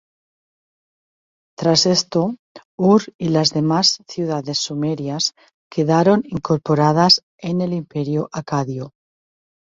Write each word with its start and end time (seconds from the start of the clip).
Tras 1.55 1.85
esto 1.85 2.33
Ur 2.75 3.03
y 3.19 3.29
las 3.29 3.51
demás 3.51 4.01
ciudades 4.07 4.57
sumerias 4.57 5.35
quedaron 5.69 6.23
incorporadas 6.25 7.21
en 7.37 7.61
el 7.61 7.71
Imperio 7.73 8.27
acadio. 8.31 8.93